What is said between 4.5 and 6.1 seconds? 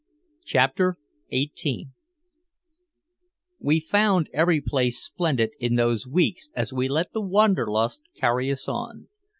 place splendid in those